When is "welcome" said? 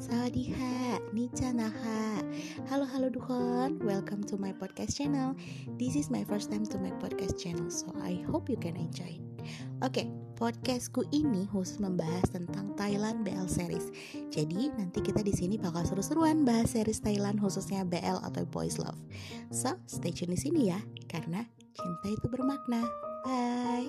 3.84-4.24